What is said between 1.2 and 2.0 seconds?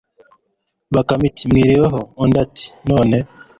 iti 'mwiriwe ho,